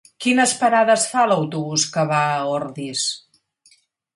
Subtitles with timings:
[0.23, 3.07] Quines parades fa l'autobús que va a Ordis?